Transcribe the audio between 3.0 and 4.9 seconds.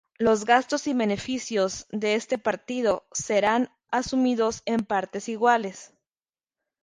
serán asumidos en